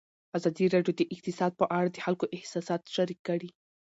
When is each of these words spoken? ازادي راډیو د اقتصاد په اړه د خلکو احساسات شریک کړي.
ازادي 0.37 0.65
راډیو 0.75 0.93
د 0.97 1.01
اقتصاد 1.15 1.51
په 1.59 1.65
اړه 1.77 1.89
د 1.91 1.97
خلکو 2.05 2.25
احساسات 2.37 2.81
شریک 2.95 3.19
کړي. 3.27 3.49